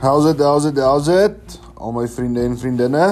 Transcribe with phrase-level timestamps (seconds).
[0.00, 0.38] How's it?
[0.38, 0.76] How's it?
[0.78, 1.58] How's it?
[1.74, 3.06] Al my vriende en vriendinne.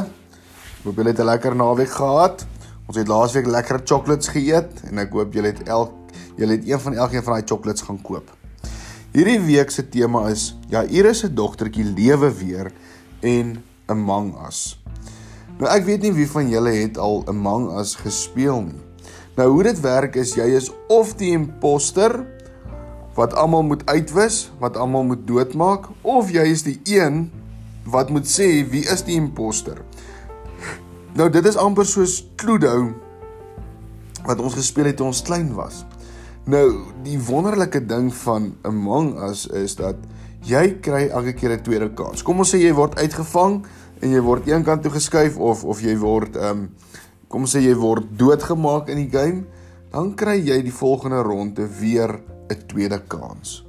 [0.84, 2.46] Hoop julle het 'n lekker naweek gehad.
[2.86, 5.90] Ons het laasweek lekker chocolates geëet en ek hoop julle het elk
[6.36, 8.30] julle het een van elkeen van daai chocolates gaan koop.
[9.12, 12.72] Hierdie week se tema is ja, Iris se dogtertjie lewe weer
[13.20, 14.78] en Among Us.
[15.58, 18.82] Nou ek weet nie wie van julle het al Among Us gespeel nie.
[19.36, 22.35] Nou hoe dit werk is jy is of die imposter
[23.16, 27.30] wat almal moet uitwis, wat almal moet doodmaak of jy is die een
[27.88, 29.80] wat moet sê wie is die imposter.
[31.16, 32.92] Nou dit is amper soos Cluedo
[34.26, 35.84] wat ons gespeel het toe ons klein was.
[36.50, 39.96] Nou die wonderlike ding van Among Us is dat
[40.46, 42.22] jy kry elke keer 'n tweede kans.
[42.22, 43.64] Kom ons sê jy word uitgevang
[44.02, 46.70] en jy word een kant toe geskuif of of jy word ehm um,
[47.28, 49.46] kom ons sê jy word doodgemaak in die game,
[49.90, 53.64] dan kry jy die volgende ronde weer 'n tweede kans.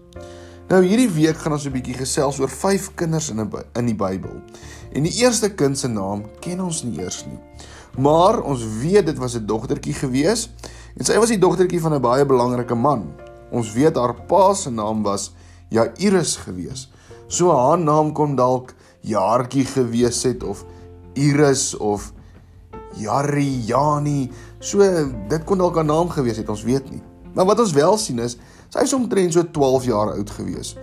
[0.68, 3.96] Nou hierdie week gaan ons 'n bietjie gesels oor vyf kinders in 'n in die
[3.96, 4.42] Bybel.
[4.94, 7.40] En die eerste kind se naam ken ons nie eers nie.
[7.98, 10.50] Maar ons weet dit was 'n dogtertjie gewees
[10.98, 13.14] en sy was die dogtertjie van 'n baie belangrike man.
[13.52, 15.34] Ons weet haar pa se naam was
[15.70, 16.90] Jairus gewees.
[17.28, 20.66] So haar naam kon dalk Jaartjie gewees het of
[21.14, 22.14] Iris of
[22.96, 24.32] Jariani.
[24.60, 24.80] So
[25.30, 27.02] dit kon dalk haar naam gewees het, ons weet nie.
[27.34, 28.38] Maar wat ons wel sien is
[28.74, 30.76] Sy is omtrent so 12 jaar oud gewees.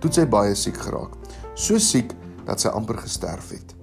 [0.00, 1.16] Toe sy baie siek geraak.
[1.54, 2.12] So siek
[2.46, 3.74] dat sy amper gesterf het.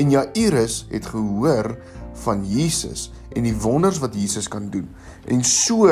[0.00, 1.74] En Jairus het gehoor
[2.24, 4.88] van Jesus en die wonders wat Jesus kan doen.
[5.28, 5.88] En so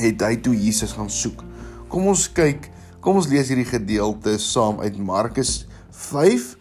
[0.00, 1.42] het hy toe Jesus gaan soek.
[1.90, 2.70] Kom ons kyk,
[3.02, 6.54] kom ons lees hierdie gedeelte saam uit Markus 5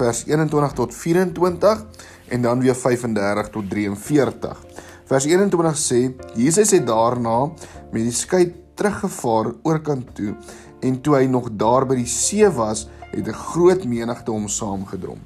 [0.00, 1.84] vers 21 tot 24
[2.30, 4.64] en dan weer 35 tot 43.
[5.10, 5.96] Vers 21 sê
[6.38, 7.48] Jesus het daarna
[7.90, 8.44] met die skei
[8.78, 10.36] teruggevaar oorkant toe
[10.86, 15.18] en toe hy nog daar by die see was, het 'n groot menigte hom saamgedrom.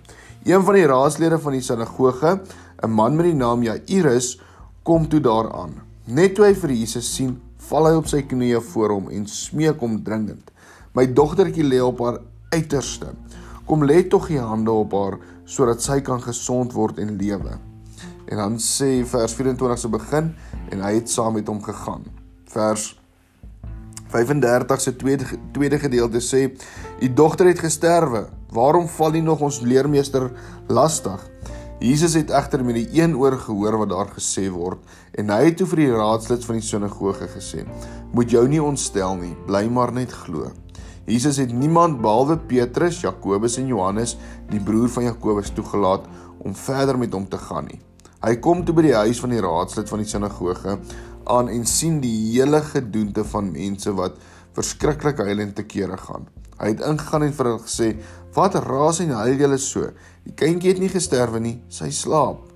[0.45, 2.41] Een van die raadslede van die sinagoge,
[2.83, 4.41] 'n man met die naam Jairus,
[4.83, 5.75] kom toe daaraan.
[6.07, 9.81] Net toe hy vir Jesus sien, val hy op sy knieë voor hom en smeek
[9.81, 10.51] hom dringend:
[10.95, 12.19] "My dogtertjie lê op haar
[12.51, 13.07] uiterste.
[13.67, 17.74] Kom lê tog u hande op haar sodat sy kan gesond word en lewe."
[18.27, 20.35] En dan sê vers 24 se begin
[20.71, 22.05] en hy het saam met hom gegaan.
[22.51, 22.95] Vers
[24.15, 26.51] 35 se tweede tweede gedeelte sê:
[27.01, 28.29] "U dogter het gesterwe.
[28.51, 30.31] Waarom val nie nog ons leermeester
[30.69, 31.31] lastig?"
[31.79, 34.79] Jesus het egter met die een oor gehoor wat daar gesê word
[35.19, 37.67] en hy het toe vir die raadslid van die sinagoge gesê:
[38.13, 40.53] "Moet jou nie ontstel nie, bly maar net glo."
[41.05, 44.17] Jesus het niemand behalwe Petrus, Jakobus en Johannes,
[44.49, 46.07] die broer van Jakobus, toegelaat
[46.39, 47.81] om verder met hom te gaan nie.
[48.25, 50.79] Hy kom toe by die huis van die raadslid van die sinagoge
[51.29, 54.15] aan en sien die hele gedoente van mense wat
[54.57, 56.25] verskriklik huilend te kere gaan.
[56.57, 57.89] Hy het ingegaan en vir hulle gesê:
[58.33, 59.91] "Wat raas en huil julle so?
[60.25, 62.47] Die kindjie het nie gesterwe nie, sy slaap."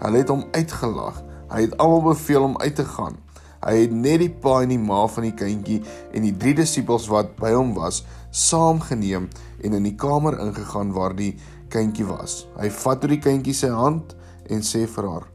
[0.00, 1.20] Hulle het hom uitgelag.
[1.52, 3.20] Hy het almal beveel om uit te gaan.
[3.62, 7.06] Hy het net die pa en die ma van die kindjie en die drie disippels
[7.06, 9.30] wat by hom was, saamgeneem
[9.62, 11.36] en in die kamer ingegaan waar die
[11.70, 12.48] kindjie was.
[12.58, 14.16] Hy vat toe die kindjie se hand
[14.52, 15.26] en sê vir haar: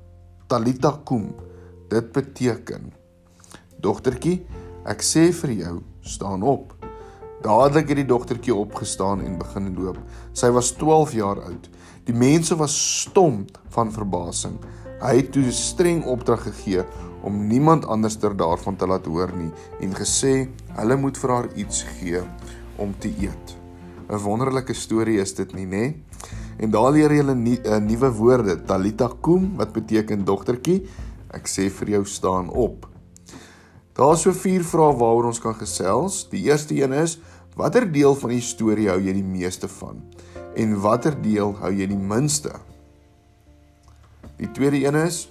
[0.47, 1.33] "Talita kum."
[1.89, 2.91] Dit beteken:
[3.79, 4.45] "Dogtertjie,
[4.85, 6.73] ek sê vir jou, staan op."
[7.41, 9.97] Dadelik het die dogtertjie opgestaan en begin loop.
[10.33, 11.69] Sy was 12 jaar oud.
[12.05, 14.57] Die mense was stom van verbasing.
[15.01, 16.84] Hy het toe streng opdrag gegee
[17.22, 19.51] om niemand anderster daarvan te laat hoor nie
[19.81, 20.47] en gesê
[20.79, 22.22] hulle moet vir haar iets gee
[22.78, 23.57] om te eet.
[24.09, 25.69] 'n Wonderlike storie is dit nie, nê?
[25.69, 25.95] Nee?
[26.57, 30.88] En daar leer jy 'n nie, nuwe woorde, Talita kum wat beteken dogtertjie.
[31.29, 32.88] Ek sê vir jou staan op.
[33.94, 36.29] Daar's so vier vrae waaroor ons kan gesels.
[36.29, 37.19] Die eerste een is:
[37.56, 40.01] watter deel van die storie hou jy die meeste van?
[40.56, 42.51] En watter deel hou jy die minste?
[44.38, 45.29] Die tweede een is: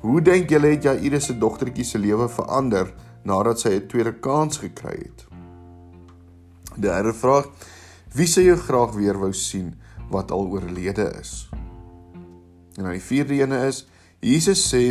[0.00, 4.58] hoe dink julle het Jairus se dogtertjie se lewe verander nadat sy 'n tweede kans
[4.58, 5.26] gekry het?
[6.74, 7.46] Die derde vraag:
[8.14, 9.74] wie sou jy graag weer wou sien?
[10.12, 11.48] Wat al oorlede is.
[12.76, 13.84] En dan die vierde ene is
[14.22, 14.84] Jesus sê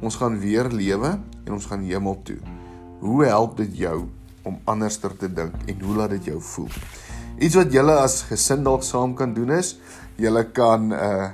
[0.00, 2.38] ons gaan weer lewe en ons gaan hemel toe.
[3.02, 4.06] Hoe help dit jou
[4.48, 6.70] om anderster te dink en hoe laat dit jou voel?
[7.38, 9.76] Iets wat julle as gesin dalk saam kan doen is
[10.18, 11.28] julle kan uh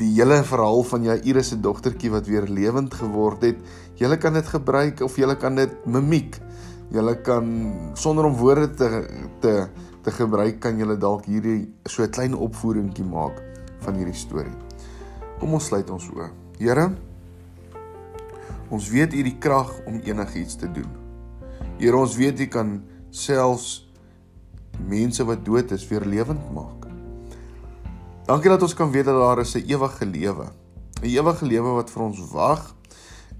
[0.00, 3.58] die hele verhaal van jou Iris se dogtertjie wat weer lewend geword het,
[4.00, 6.38] julle kan dit gebruik of julle kan dit mimiek.
[6.90, 7.46] Julle kan
[7.94, 8.88] sonder om woorde te
[9.40, 9.54] te
[10.02, 13.36] te gebruik kan jy dalk hierdie so 'n klein opvoeringkie maak
[13.84, 14.56] van hierdie storie.
[15.38, 16.30] Kom ons sluit ons oë.
[16.58, 16.90] Here,
[18.70, 20.88] ons weet U die krag om enigiets te doen.
[21.78, 23.90] Here, ons weet U kan selfs
[24.88, 26.86] mense wat dood is weer lewend maak.
[28.26, 30.46] Dankie dat ons kan weet dat daar is 'n ewige lewe.
[31.02, 32.74] 'n Ewige lewe wat vir ons wag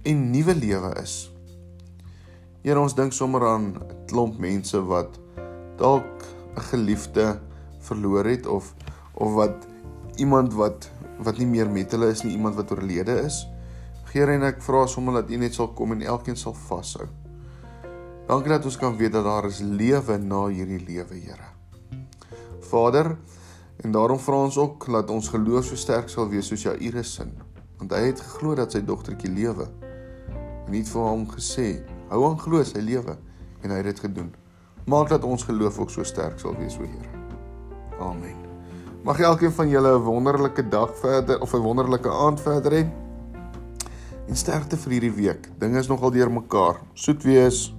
[0.03, 1.31] en nuwe lewe is.
[2.61, 5.17] Here, ons dink sommer aan 'n klomp mense wat
[5.81, 6.25] dalk
[6.57, 7.41] 'n geliefde
[7.81, 8.75] verloor het of
[9.15, 9.67] of wat
[10.17, 10.91] iemand wat
[11.25, 13.47] wat nie meer met hulle is nie, iemand wat oorlede is.
[14.13, 17.09] Here en ek vra sommer dat U net sal kom en elkeen sal vashou.
[18.27, 21.49] Dankie dat ons kan weet dat daar is lewe na hierdie lewe, Here.
[22.61, 23.17] Vader,
[23.77, 27.25] en daarom vra ons ook dat ons geloof so sterk sal wees soos Jairus se,
[27.79, 29.69] want hy het geglo dat sy dogtertjie lewe.
[30.67, 31.81] En nie vir hom gesê,
[32.11, 33.17] hou aan glo sy lewe
[33.63, 34.31] en hy het dit gedoen.
[34.91, 37.11] Maak dat ons geloof ook so sterk sal wees, o Here.
[38.01, 38.37] Amen.
[39.05, 42.89] Mag elkeen van julle 'n wonderlike dag verder of 'n wonderlike aand verder hê.
[44.29, 45.49] En sterkte vir hierdie week.
[45.59, 46.81] Dinge is nogal deurmekaar.
[46.95, 47.75] Soet wees.